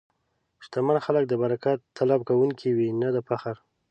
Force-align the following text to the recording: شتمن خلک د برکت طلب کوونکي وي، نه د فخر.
شتمن 0.63 0.97
خلک 1.05 1.23
د 1.27 1.33
برکت 1.43 1.79
طلب 1.97 2.19
کوونکي 2.29 2.69
وي، 2.77 2.89
نه 3.01 3.09
د 3.15 3.17
فخر. 3.27 3.55